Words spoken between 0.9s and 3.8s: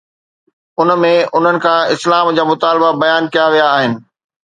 ۾ انهن کان اسلام جا مطالبا بيان ڪيا ويا